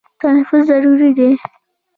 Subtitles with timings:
[0.19, 1.29] تنفس ضروري دی.